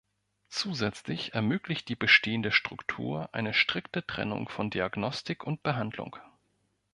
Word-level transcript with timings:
Zusätzlich 0.49 1.35
ermöglicht 1.35 1.87
die 1.87 1.95
bestehende 1.95 2.51
Struktur 2.51 3.29
eine 3.33 3.53
strikte 3.53 4.03
Trennung 4.03 4.49
von 4.49 4.71
Diagnostik 4.71 5.43
und 5.43 5.61
Behandlung. 5.61 6.17